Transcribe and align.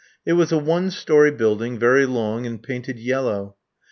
It 0.25 0.33
was 0.33 0.51
a 0.51 0.57
one 0.57 0.89
storey 0.89 1.29
building, 1.29 1.77
very 1.77 2.07
long, 2.07 2.47
and 2.47 2.59
painted 2.63 2.97
yellow. 2.97 3.55